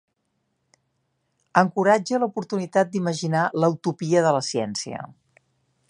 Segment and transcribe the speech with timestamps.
[1.61, 5.05] Encoratge l'oportunitat d’imaginar la utopia de la ciència.